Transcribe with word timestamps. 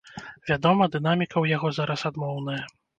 Вядома, 0.51 0.89
дынаміка 0.97 1.31
ў 1.39 1.45
яго 1.55 1.75
зараз 1.81 2.09
адмоўная. 2.15 2.63